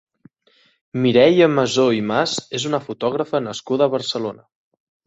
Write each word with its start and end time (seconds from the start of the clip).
Mireya 1.03 1.49
Masó 1.57 1.85
i 1.99 2.01
Mas 2.13 2.35
és 2.61 2.67
una 2.73 2.83
fotògrafa 2.89 3.47
nascuda 3.51 3.91
a 3.91 3.97
Barcelona. 3.99 4.49